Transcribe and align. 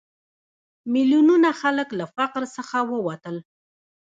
میلیونونه 0.93 1.49
خلک 1.61 1.89
له 1.99 2.05
فقر 2.15 2.43
څخه 2.55 2.77
ووتل. 2.91 3.35